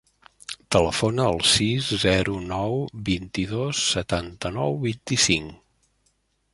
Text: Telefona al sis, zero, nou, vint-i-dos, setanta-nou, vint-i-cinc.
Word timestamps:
Telefona 0.75 1.27
al 1.33 1.37
sis, 1.49 1.91
zero, 2.05 2.39
nou, 2.53 2.75
vint-i-dos, 3.13 3.85
setanta-nou, 3.93 4.77
vint-i-cinc. 4.91 5.67